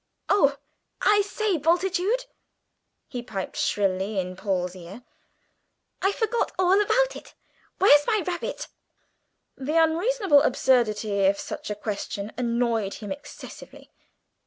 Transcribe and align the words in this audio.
"Oh, 0.29 0.57
I 1.03 1.21
say, 1.21 1.57
Bultitude," 1.57 2.25
he 3.07 3.21
piped 3.21 3.55
shrilly 3.55 4.17
in 4.17 4.35
Paul's 4.35 4.75
ear, 4.75 5.03
"I 6.01 6.11
forgot 6.11 6.51
all 6.57 6.81
about 6.81 7.15
it. 7.15 7.35
Where's 7.77 8.07
my 8.07 8.23
rabbit?" 8.25 8.67
The 9.55 9.77
unreasonable 9.77 10.41
absurdity 10.41 11.25
of 11.27 11.39
such 11.39 11.69
a 11.69 11.75
question 11.75 12.31
annoyed 12.35 12.95
him 12.95 13.11
excessively. 13.11 13.91